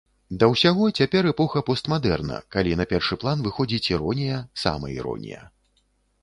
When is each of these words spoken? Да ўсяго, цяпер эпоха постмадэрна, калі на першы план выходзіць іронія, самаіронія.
Да 0.43 0.47
ўсяго, 0.51 0.85
цяпер 1.01 1.27
эпоха 1.31 1.61
постмадэрна, 1.67 2.39
калі 2.55 2.73
на 2.79 2.87
першы 2.95 3.19
план 3.25 3.45
выходзіць 3.49 3.83
іронія, 3.93 4.41
самаіронія. 4.65 5.45